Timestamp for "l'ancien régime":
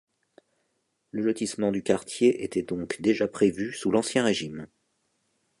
3.91-4.65